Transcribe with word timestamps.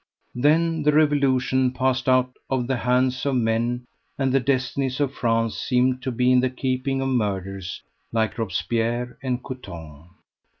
Then 0.33 0.81
the 0.81 0.91
revolution 0.91 1.73
passed 1.73 2.09
out 2.09 2.35
of 2.49 2.65
the 2.65 2.77
hands 2.77 3.23
of 3.23 3.35
men, 3.35 3.85
and 4.17 4.33
the 4.33 4.39
destinies 4.39 4.99
of 4.99 5.13
France 5.13 5.55
seemed 5.59 6.01
to 6.01 6.11
be 6.11 6.31
in 6.31 6.39
the 6.39 6.49
keeping 6.49 7.01
of 7.03 7.09
murderers 7.09 7.83
like 8.11 8.39
Robespierre 8.39 9.19
and 9.21 9.43
Couthon. 9.43 10.09